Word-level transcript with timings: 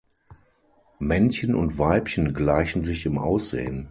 Männchen 0.97 1.53
und 1.53 1.77
Weibchen 1.77 2.33
gleichen 2.33 2.81
sich 2.81 3.05
im 3.05 3.19
Aussehen. 3.19 3.89